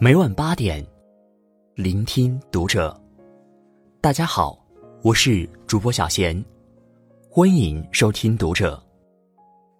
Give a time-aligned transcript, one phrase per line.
[0.00, 0.84] 每晚八点，
[1.76, 3.00] 聆听读者。
[4.00, 4.58] 大家好，
[5.02, 6.44] 我是主播小贤，
[7.30, 8.82] 欢迎收听读者。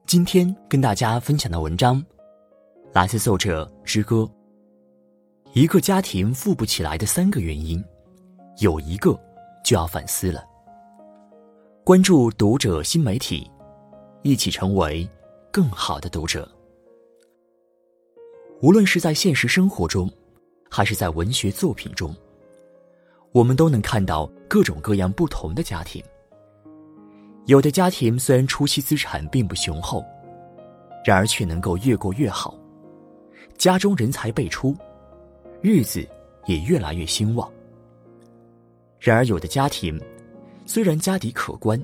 [0.06, 2.03] 今天跟大家分享的文章
[2.92, 4.31] 来自作者之歌。
[5.53, 7.85] 一个家庭富不起来的三个原因，
[8.60, 9.19] 有一个
[9.65, 10.44] 就要反思了。
[11.83, 13.51] 关注读者新媒体，
[14.22, 15.06] 一起成为
[15.51, 16.48] 更好的读者。
[18.65, 20.10] 无论是在现实生活中，
[20.70, 22.16] 还是在文学作品中，
[23.30, 26.02] 我们都能看到各种各样不同的家庭。
[27.45, 30.02] 有的家庭虽然初期资产并不雄厚，
[31.04, 32.56] 然而却能够越过越好，
[33.59, 34.74] 家中人才辈出，
[35.60, 36.02] 日子
[36.46, 37.46] 也越来越兴旺。
[38.98, 40.01] 然而有的家庭，
[40.65, 41.78] 虽然家底可观，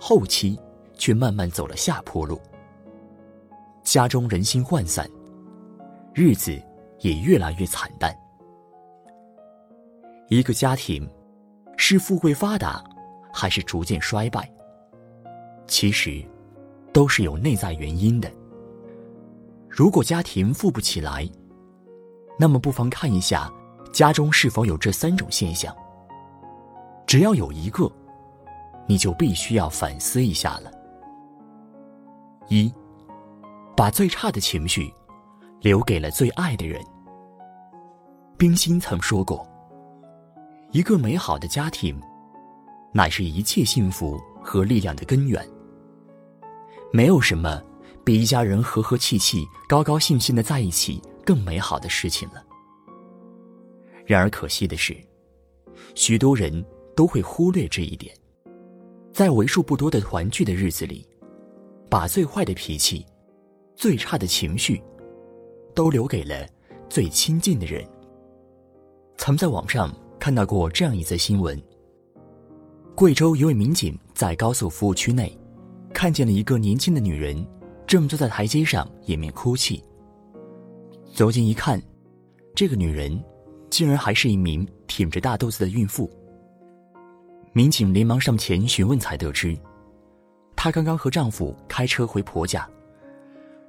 [0.00, 0.58] 后期
[0.98, 2.40] 却慢慢走了下坡路，
[3.84, 5.08] 家中人心涣散。
[6.14, 6.56] 日子
[7.00, 8.16] 也越来越惨淡。
[10.28, 11.10] 一个家庭
[11.76, 12.82] 是富贵发达，
[13.32, 14.48] 还是逐渐衰败？
[15.66, 16.24] 其实
[16.92, 18.30] 都是有内在原因的。
[19.68, 21.28] 如果家庭富不起来，
[22.38, 23.52] 那么不妨看一下
[23.92, 25.74] 家中是否有这三种现象。
[27.08, 27.90] 只要有一个，
[28.86, 30.70] 你就必须要反思一下了。
[32.48, 32.72] 一，
[33.76, 34.94] 把最差的情绪。
[35.64, 36.78] 留给了最爱的人。
[38.36, 39.48] 冰心曾说过
[40.72, 41.98] ：“一个美好的家庭，
[42.92, 45.42] 乃是一切幸福和力量的根源。
[46.92, 47.62] 没有什么
[48.04, 52.44] 比一家人和和气气、高高兴兴的在一起更美好的事情了。”
[54.04, 54.94] 然而可惜的是，
[55.94, 56.62] 许多人
[56.94, 58.14] 都会忽略这一点，
[59.14, 61.08] 在为数不多的团聚的日子里，
[61.88, 63.06] 把最坏的脾气、
[63.74, 64.78] 最差的情绪。
[65.74, 66.46] 都留给了
[66.88, 67.84] 最亲近的人。
[69.16, 71.60] 曾在网上看到过这样一则新闻：
[72.94, 75.36] 贵州一位民警在高速服务区内，
[75.92, 77.46] 看见了一个年轻的女人
[77.86, 79.82] 正坐在台阶上掩面哭泣。
[81.12, 81.80] 走近一看，
[82.54, 83.22] 这个女人
[83.70, 86.10] 竟然还是一名挺着大肚子的孕妇。
[87.52, 89.56] 民警连忙上前询问，才得知，
[90.56, 92.68] 她刚刚和丈夫开车回婆家。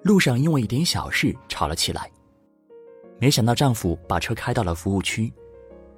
[0.06, 2.08] 路上因为一点小事吵了起来，
[3.18, 5.34] 没想到丈夫把车开到了服务区，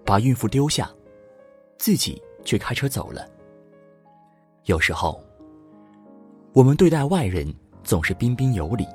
[0.05, 0.89] 把孕妇丢下，
[1.77, 3.27] 自己却开车走了。
[4.63, 5.21] 有时候，
[6.53, 7.53] 我们对待外人
[7.83, 8.87] 总是彬彬有礼，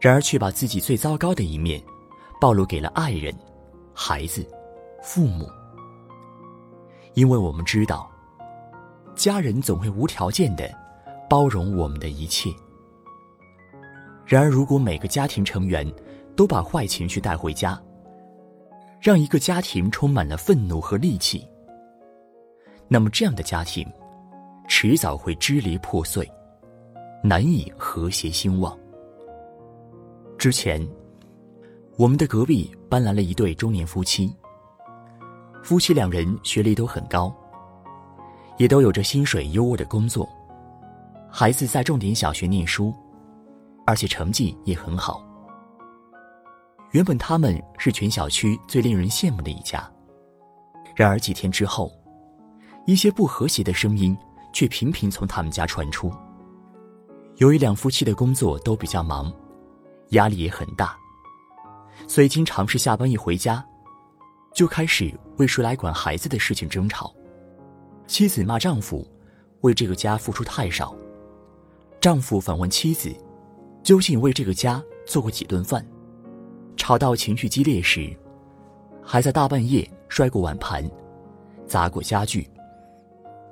[0.00, 1.78] 然而却把自己最糟糕的一面
[2.40, 3.30] 暴露给了爱人、
[3.92, 4.42] 孩子、
[5.02, 5.46] 父母，
[7.12, 8.10] 因为我们知道，
[9.14, 10.74] 家人总会无条件的
[11.28, 12.50] 包容我们的一切。
[14.28, 15.90] 然而，如果每个家庭成员
[16.36, 17.80] 都把坏情绪带回家，
[19.00, 21.48] 让一个家庭充满了愤怒和戾气，
[22.88, 23.90] 那么这样的家庭
[24.68, 26.30] 迟早会支离破碎，
[27.24, 28.78] 难以和谐兴旺。
[30.36, 30.86] 之前，
[31.96, 34.30] 我们的隔壁搬来了一对中年夫妻，
[35.62, 37.34] 夫妻两人学历都很高，
[38.58, 40.28] 也都有着薪水优渥的工作，
[41.30, 42.92] 孩子在重点小学念书。
[43.88, 45.24] 而且成绩也很好。
[46.90, 49.90] 原本他们是全小区最令人羡慕的一家，
[50.94, 51.90] 然而几天之后，
[52.84, 54.14] 一些不和谐的声音
[54.52, 56.12] 却频频从他们家传出。
[57.36, 59.32] 由于两夫妻的工作都比较忙，
[60.10, 60.94] 压力也很大，
[62.06, 63.64] 所以经常是下班一回家，
[64.52, 67.10] 就开始为谁来管孩子的事情争吵。
[68.06, 69.08] 妻子骂丈夫
[69.62, 70.94] 为这个家付出太少，
[72.02, 73.10] 丈夫反问妻子。
[73.88, 75.82] 究竟为这个家做过几顿饭？
[76.76, 78.14] 吵到情绪激烈时，
[79.02, 80.86] 还在大半夜摔过碗盘，
[81.66, 82.46] 砸过家具，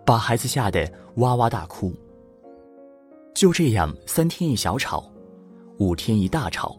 [0.04, 1.90] 把孩子吓得哇哇大哭。
[3.34, 5.10] 就这样，三天一小吵，
[5.78, 6.78] 五天一大吵。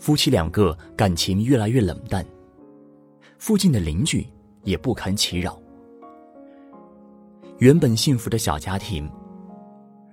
[0.00, 2.26] 夫妻两个感情越来越冷淡，
[3.38, 4.26] 附近的邻居
[4.64, 5.56] 也不堪其扰。
[7.58, 9.08] 原本幸福的小家庭，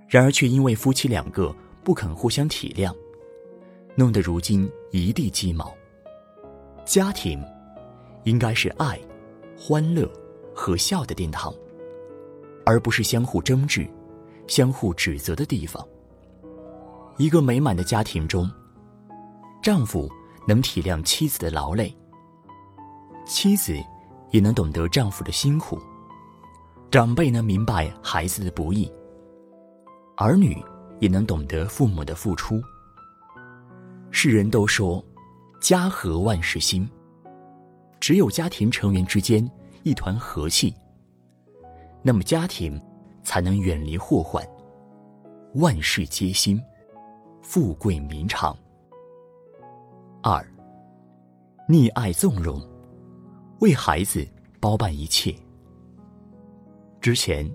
[0.07, 1.51] 然而却因为夫妻两个。
[1.83, 2.95] 不肯互相体谅，
[3.95, 5.73] 弄得如今一地鸡毛。
[6.85, 7.43] 家庭
[8.23, 8.99] 应该是爱、
[9.57, 10.09] 欢乐
[10.55, 11.53] 和笑的殿堂，
[12.65, 13.87] 而不是相互争执、
[14.47, 15.85] 相互指责的地方。
[17.17, 18.49] 一个美满的家庭中，
[19.61, 20.09] 丈夫
[20.47, 21.95] 能体谅妻子的劳累，
[23.25, 23.77] 妻子
[24.31, 25.79] 也能懂得丈夫的辛苦，
[26.89, 28.91] 长辈能明白孩子的不易，
[30.17, 30.57] 儿女。
[31.03, 32.63] 也能懂得父母的付出。
[34.09, 35.03] 世人都说，
[35.59, 36.89] 家和万事兴。
[37.99, 39.49] 只有家庭成员之间
[39.83, 40.73] 一团和气，
[42.01, 42.81] 那么家庭
[43.21, 44.47] 才能远离祸患，
[45.55, 46.61] 万事皆兴，
[47.41, 48.57] 富贵绵长。
[50.21, 50.41] 二，
[51.67, 52.65] 溺爱纵容，
[53.59, 54.25] 为孩子
[54.61, 55.35] 包办一切。
[57.01, 57.49] 之前，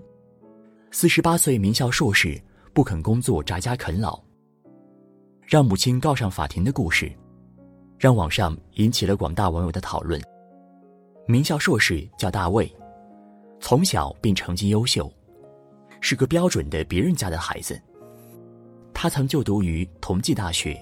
[0.91, 2.39] 四十八岁名校硕士
[2.73, 4.21] 不肯工作，宅家啃老，
[5.41, 7.11] 让母亲告上法庭的故事，
[7.97, 10.21] 让网上引起了广大网友的讨论。
[11.27, 12.71] 名校硕士叫大卫，
[13.59, 15.11] 从小便成绩优秀，
[15.99, 17.79] 是个标准的别人家的孩子。
[18.93, 20.79] 他曾就读于同济大学，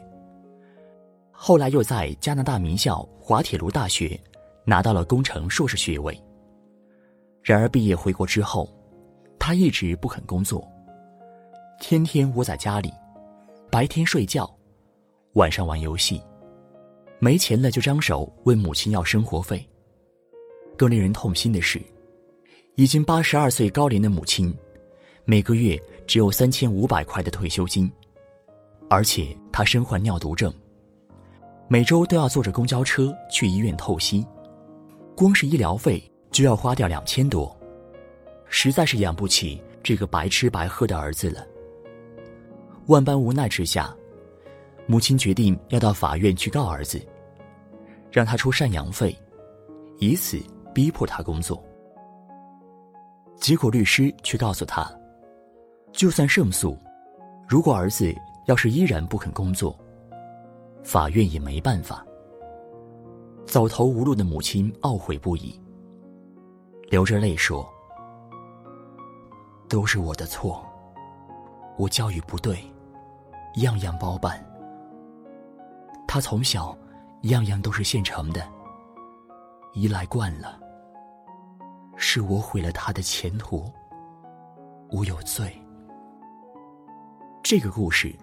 [1.32, 4.20] 后来又在加拿大名校滑铁卢大学
[4.66, 6.20] 拿到了工程硕士学位。
[7.44, 8.70] 然而毕业回国之后，
[9.40, 10.68] 他一直不肯工作，
[11.80, 12.92] 天天窝在家里，
[13.72, 14.50] 白天睡觉，
[15.34, 16.22] 晚上玩游戏，
[17.20, 19.64] 没钱了就张手问母亲要生活费。
[20.76, 21.80] 更令人痛心的是，
[22.76, 24.54] 已经八十二岁高龄的母亲，
[25.24, 27.90] 每个月只有三千五百块的退休金，
[28.90, 30.52] 而且她身患尿毒症，
[31.68, 34.26] 每周都要坐着公交车去医院透析，
[35.16, 37.56] 光是医疗费就要花掉两千多，
[38.50, 41.46] 实在是养不起这个白吃白喝的儿子了。
[42.88, 43.96] 万般无奈之下，
[44.86, 47.02] 母亲决定要到法院去告儿子，
[48.12, 49.18] 让他出赡养费，
[50.00, 50.42] 以此。
[50.74, 51.60] 逼迫他工作，
[53.36, 54.88] 结果律师却告诉他，
[55.92, 56.78] 就算胜诉，
[57.50, 58.14] 如果儿子
[58.46, 59.76] 要是依然不肯工作，
[60.84, 62.06] 法院也没办法。
[63.48, 65.60] 走投无路的母亲懊悔不已，
[66.92, 67.68] 流着泪说
[69.68, 70.64] ：“都是我的错，
[71.76, 72.60] 我教育不对，
[73.58, 74.44] 样样包办。
[76.08, 76.78] 他从小
[77.24, 78.48] 样样都是现成的，
[79.74, 80.60] 依赖惯了。”
[82.00, 83.66] 是我毁了他的前途，
[84.92, 85.52] 我有罪。
[87.42, 88.16] 这个故事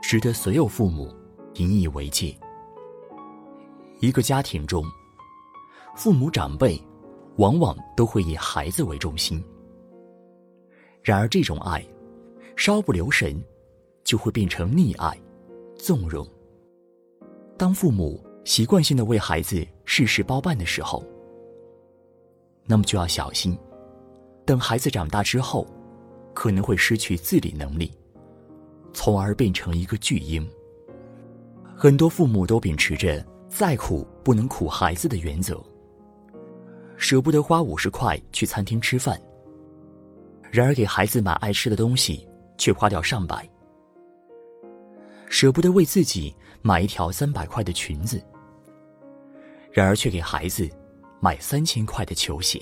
[0.00, 1.12] 值得所有父母
[1.54, 2.38] 引以为戒。
[3.98, 4.84] 一个家庭中，
[5.96, 6.80] 父母长辈
[7.38, 9.44] 往往都会以孩子为中心，
[11.02, 11.84] 然而这种爱
[12.56, 13.42] 稍不留神
[14.10, 15.16] 就会变成溺爱、
[15.76, 16.26] 纵容。
[17.56, 21.04] 当父母习惯性的为孩子事事包办的时候，
[22.66, 23.56] 那么就要小心，
[24.44, 25.64] 等孩子长大之后，
[26.34, 27.92] 可能会失去自理能力，
[28.92, 30.44] 从而变成一个巨婴。
[31.76, 35.62] 很多父母都秉持着“再苦不能苦孩子”的原则，
[36.96, 39.22] 舍不得花五十块去餐厅吃饭，
[40.50, 42.28] 然而给孩子买爱吃的东西
[42.58, 43.46] 却花掉上百；
[45.30, 48.22] 舍不得为自己买一条三百块的裙子，
[49.72, 50.68] 然而却给孩子。
[51.22, 52.58] 买三千块的球鞋，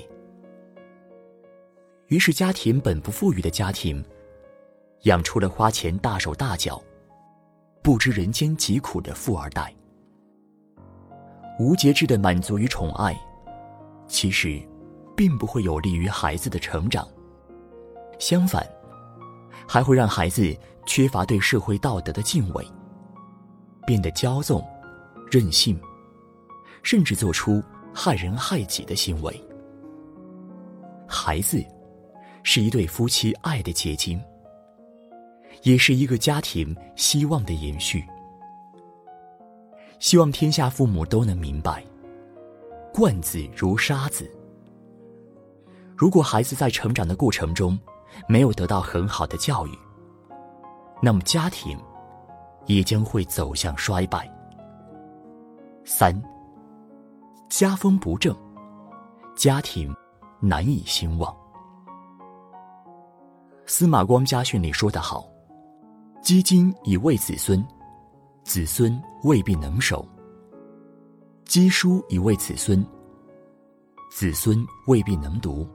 [2.08, 4.04] 于是家庭本不富裕的家庭，
[5.02, 6.82] 养出了花钱大手大脚、
[7.84, 9.72] 不知人间疾苦的富二代。
[11.60, 13.16] 无节制的满足与宠爱，
[14.08, 14.60] 其实
[15.16, 17.08] 并不会有利于孩子的成长，
[18.18, 18.68] 相反，
[19.68, 20.56] 还会让孩子
[20.86, 22.66] 缺乏对社会道德的敬畏，
[23.86, 24.66] 变得骄纵、
[25.30, 25.78] 任性，
[26.82, 27.62] 甚至做出。
[28.00, 29.44] 害人害己的行为。
[31.08, 31.64] 孩子
[32.44, 34.22] 是一对夫妻爱的结晶，
[35.64, 38.04] 也是一个家庭希望的延续。
[39.98, 41.82] 希望天下父母都能明白：
[42.94, 44.30] 惯子如杀子。
[45.96, 47.76] 如果孩子在成长的过程中
[48.26, 49.78] 没有得到很好的教育，
[51.02, 51.78] 那么家庭
[52.66, 54.30] 也将会走向衰败。
[55.84, 56.20] 三。
[57.48, 58.36] 家风不正，
[59.34, 59.90] 家庭
[60.38, 61.34] 难以兴旺。
[63.64, 65.26] 司马光家训里说得好
[66.20, 67.66] ：“积金以慰子孙，
[68.44, 70.06] 子孙未必能守；
[71.46, 72.86] 积书以慰子孙，
[74.10, 75.66] 子孙未必能读。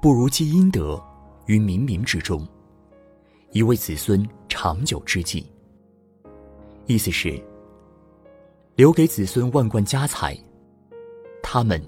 [0.00, 1.02] 不如积阴德
[1.46, 2.46] 于冥冥之中，
[3.52, 5.46] 以为子孙长久之计。”
[6.86, 7.40] 意思是。
[8.76, 10.38] 留给子孙万贯家财，
[11.42, 11.82] 他们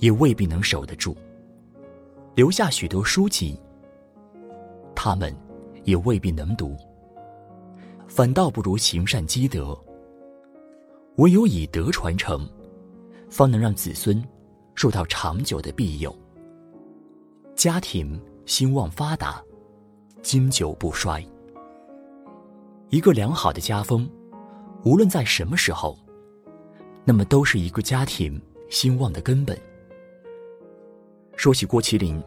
[0.00, 1.16] 也未必能守得住；
[2.34, 3.58] 留下许多书籍，
[4.94, 5.34] 他们
[5.84, 6.76] 也未必能读。
[8.06, 9.74] 反倒不如行善积德。
[11.16, 12.46] 唯有以德传承，
[13.30, 14.22] 方能让子孙
[14.74, 16.14] 受到长久的庇佑，
[17.56, 19.42] 家庭兴旺发达，
[20.20, 21.26] 经久不衰。
[22.90, 24.06] 一个良好的家风，
[24.84, 25.98] 无论在什么时候。
[27.02, 29.56] 那么都是一个家庭兴旺的根本。
[31.34, 32.22] 说起郭麒麟，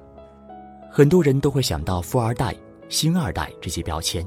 [0.90, 2.56] 很多人都会想到富二代、
[2.88, 4.26] 星二代这些标签。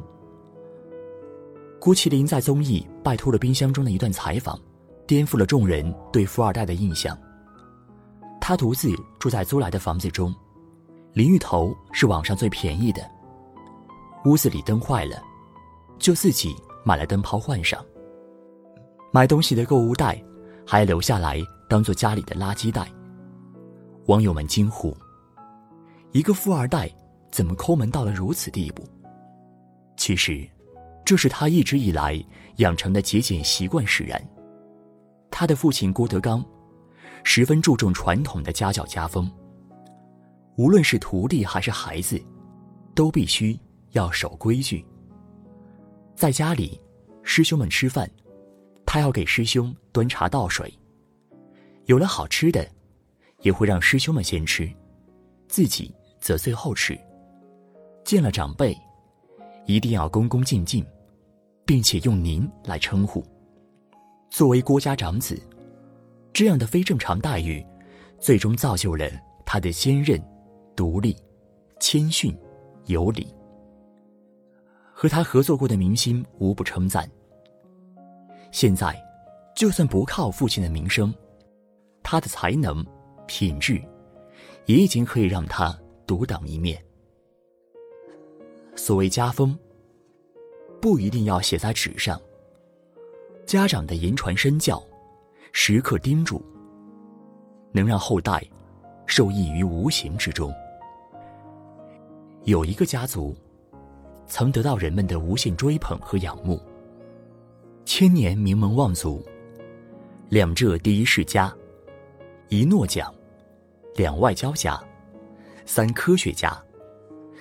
[1.81, 4.57] 郭麒麟在综艺《拜托了冰箱》中的一段采访，
[5.05, 7.19] 颠覆了众人对富二代的印象。
[8.41, 10.33] 他独自住在租来的房子中，
[11.13, 13.09] 淋浴头是网上最便宜的。
[14.25, 15.23] 屋子里灯坏了，
[15.99, 16.55] 就自己
[16.85, 17.85] 买了灯泡换上。
[19.13, 20.23] 买东西的购物袋
[20.67, 21.39] 还留下来
[21.69, 22.91] 当做家里的垃圾袋。
[24.07, 24.97] 网友们惊呼
[26.13, 26.91] ：“一个富二代
[27.31, 28.83] 怎么抠门到了如此地步？”
[29.97, 30.49] 其实，
[31.05, 32.25] 这是他一直以来
[32.57, 34.21] 养成的节俭习惯使然。
[35.31, 36.45] 他的父亲郭德纲。
[37.25, 39.31] 十分注重传统的家教家风。
[40.57, 42.21] 无论是徒弟还是孩子，
[42.95, 43.59] 都必须
[43.93, 44.85] 要守规矩。
[46.15, 46.81] 在家里，
[47.23, 48.11] 师兄们吃饭，
[48.85, 50.73] 他要给师兄端茶倒水。
[51.87, 52.69] 有了好吃的，
[53.41, 54.71] 也会让师兄们先吃，
[55.49, 56.99] 自己则最后吃。
[58.05, 58.77] 见了长辈，
[59.67, 60.85] 一定要恭恭敬敬，
[61.65, 63.25] 并且用您来称呼。
[64.31, 65.41] 作为郭家长子。
[66.35, 67.63] 这样的非正常待遇，
[68.19, 69.07] 最终造就了
[69.45, 70.19] 他的坚韧、
[70.75, 71.17] 独立、
[71.81, 72.37] 谦逊、
[72.87, 73.27] 有礼。
[74.93, 77.11] 和他合作过的明星无不称赞。
[78.51, 78.97] 现在，
[79.57, 81.13] 就算不靠父亲的名声，
[82.03, 82.85] 他的才能、
[83.27, 83.83] 品质，
[84.67, 85.77] 也已经可以让他
[86.07, 86.83] 独当一面。
[88.77, 89.59] 所谓家风，
[90.81, 92.21] 不一定要写在纸上。
[93.45, 94.83] 家长的言传身教。
[95.55, 96.43] 时刻叮嘱，
[97.73, 98.43] 能让后代
[99.05, 100.51] 受益于无形之中。
[102.45, 103.37] 有一个家族，
[104.27, 106.61] 曾得到人们的无限追捧和仰慕，
[107.85, 109.25] 千年名门望族，
[110.29, 111.55] 两浙第一世家，
[112.49, 113.15] 一诺奖，
[113.95, 114.83] 两外交家，
[115.65, 116.61] 三科学家，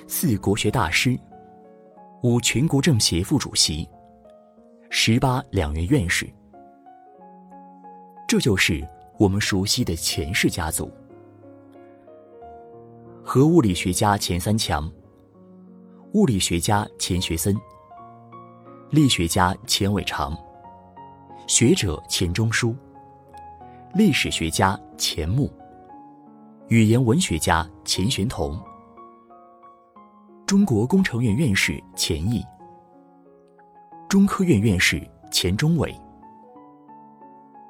[0.08, 1.20] 四国学大师，
[2.22, 3.90] 五全国政协副主席，
[4.92, 6.30] 十八两院院士。
[8.28, 10.92] 这就是我们熟悉的钱氏家族。
[13.24, 14.92] 核物理学家钱三强，
[16.14, 17.56] 物理学家钱学森，
[18.90, 20.36] 力学家钱伟长，
[21.48, 22.76] 学者钱钟书，
[23.94, 25.50] 历史学家钱穆，
[26.68, 28.60] 语言文学家钱玄同，
[30.48, 32.44] 中国工程院院士钱毅，
[34.10, 35.00] 中科院院士
[35.30, 35.96] 钱钟伟。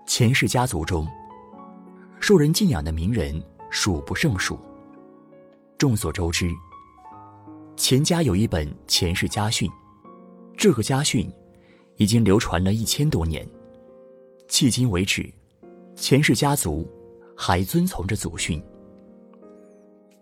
[0.08, 1.06] 钱氏家族中，
[2.22, 3.40] 受人敬仰的名人
[3.70, 4.58] 数不胜数。
[5.82, 6.48] 众所周知，
[7.76, 9.68] 钱家有一本《钱氏家训》，
[10.56, 11.28] 这个家训
[11.96, 13.44] 已经流传了一千多年，
[14.48, 15.28] 迄今为止，
[15.96, 16.88] 钱氏家族
[17.36, 18.62] 还遵从着祖训。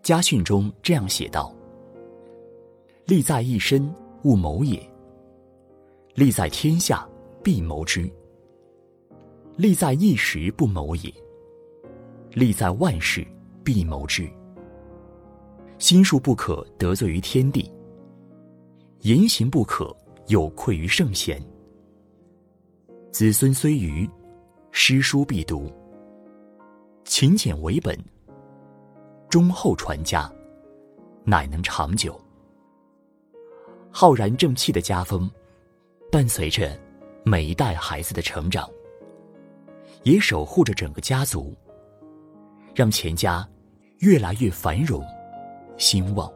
[0.02, 1.54] 家训中这样写道
[3.08, 4.80] ：“利在一身，勿谋也；
[6.16, 7.06] 利在天下，
[7.44, 8.10] 必谋之。”
[9.58, 11.14] 利在一时不谋也，
[12.32, 13.28] 利在万事
[13.62, 14.26] 必谋之。
[15.80, 17.72] 心术不可得罪于天地，
[19.00, 19.96] 言行不可
[20.28, 21.42] 有愧于圣贤。
[23.14, 24.08] 子孙虽愚，
[24.72, 25.72] 诗书必读。
[27.06, 27.98] 勤俭为本，
[29.30, 30.30] 忠厚传家，
[31.24, 32.20] 乃能长久。
[33.90, 35.32] 浩然正气的家风，
[36.12, 36.78] 伴随着
[37.24, 38.70] 每一代孩子的成长。
[40.04, 41.56] 也守护着整个家族，
[42.76, 43.48] 让钱家
[44.00, 45.04] 越来越繁荣、
[45.80, 46.32] 兴旺。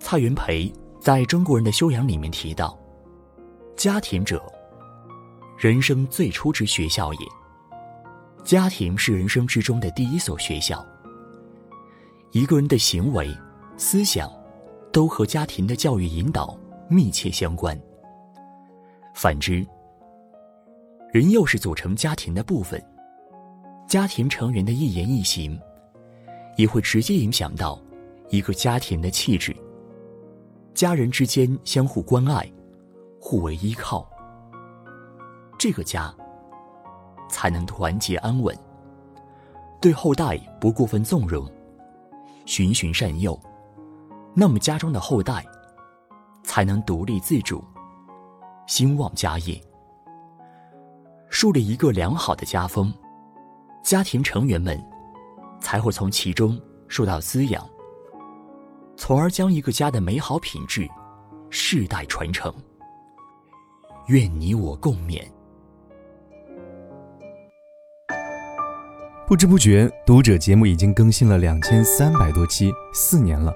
[0.00, 2.76] 蔡元培在中国人的修养里面提到
[3.76, 4.42] ：“家庭者，
[5.56, 7.20] 人生最初之学校也。
[8.42, 10.84] 家庭是人生之中的第一所学校。
[12.32, 13.32] 一个人的行为、
[13.76, 14.28] 思想，
[14.92, 17.80] 都和家庭的教育引导密切相关。
[19.14, 19.64] 反之。”
[21.12, 22.80] 人又是组成家庭的部分，
[23.88, 25.58] 家庭成员的一言一行，
[26.56, 27.80] 也会直接影响到
[28.30, 29.54] 一个家庭的气质。
[30.72, 32.50] 家人之间相互关爱，
[33.20, 34.08] 互为依靠，
[35.58, 36.14] 这个家
[37.28, 38.56] 才能团结安稳。
[39.80, 41.50] 对后代不过分纵容，
[42.46, 43.38] 循循善诱，
[44.34, 45.44] 那么家中的后代
[46.44, 47.64] 才能独立自主，
[48.66, 49.60] 兴旺家业。
[51.28, 52.92] 树立一个良好的家风，
[53.82, 54.80] 家庭成员们
[55.60, 57.66] 才会从其中受到滋养，
[59.00, 60.86] 从而将一个家的美好品质
[61.48, 62.54] 世代传承。
[64.08, 65.22] 愿你我共勉。
[69.26, 73.54] 不知不觉，读者节目已经更新了两千三百多期，四年了。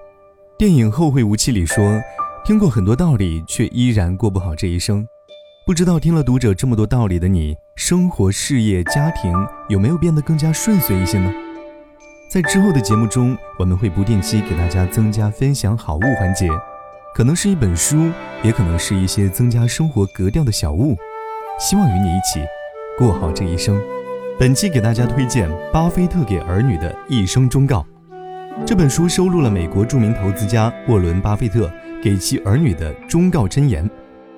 [0.57, 2.01] 电影《后会无期》里说，
[2.43, 5.07] 听过很多道理，却依然过不好这一生。
[5.67, 9.31] 不知道听了读者这么多道理的你，生活、事业、家庭
[9.69, 11.31] 有没有变得更加顺遂一些呢？
[12.29, 16.49] 在之后的节目中，我们会不定期给大家增加分享好物环节，
[17.15, 18.11] 可能是一本书，
[18.43, 20.97] 也可能是一些增加生活格调的小物，
[21.61, 22.41] 希望与你一起
[22.99, 23.81] 过好这一生。
[24.37, 27.87] 本期给大家推荐巴菲特给儿女的一生忠告。
[28.67, 31.71] 这本书收录了美国著名投资家沃伦·巴菲特
[32.03, 33.89] 给其儿女的忠告箴言。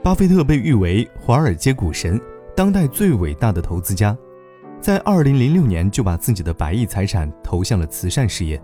[0.03, 2.21] 巴菲特被誉为华尔街股神，
[2.55, 4.15] 当代最伟大的投资家，
[4.87, 8.63] 在2006年就把自己的百亿财产投向了慈善事业，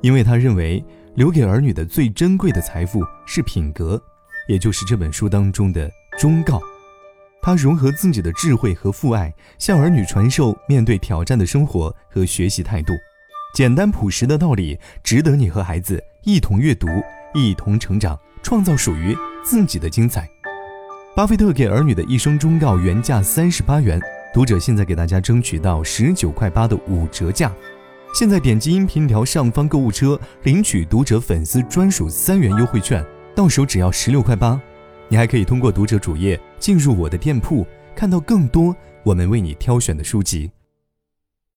[0.00, 4.02] 因为他认为留给儿女的最珍贵的财富是品格，
[4.48, 5.88] 也就是这本书当中的
[6.18, 6.60] 忠告。
[7.40, 12.92] 他融合自己的智慧和父爱，向儿女传授面对挑战的生活和学习态度。
[13.54, 16.88] 简单朴实的道理，值得你和孩子一同阅读，
[17.34, 20.28] 一同成长，创造属于自己的精彩。
[21.14, 24.00] 巴菲特给儿女的一生忠告，原价三十八元，
[24.32, 27.52] 读者现在给大家争取到十九块八的五折价。
[28.14, 34.58] 现在点击音频条上方购物车，领取读者粉丝专属三元优惠券，到手只要十六块八。
[35.08, 40.50] 你还可以通过读者主页进入我的店铺，看到更多我们为你挑选的书籍。